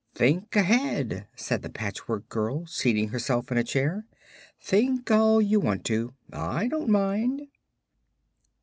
"Think 0.15 0.55
ahead," 0.55 1.27
said 1.35 1.61
the 1.61 1.69
Patchwork 1.69 2.27
Girl, 2.27 2.65
seating 2.65 3.09
herself 3.09 3.51
in 3.51 3.59
a 3.59 3.63
chair. 3.63 4.07
"Think 4.59 5.11
all 5.11 5.39
you 5.39 5.59
want 5.59 5.85
to. 5.85 6.15
I 6.33 6.67
don't 6.69 6.89
mind." 6.89 7.43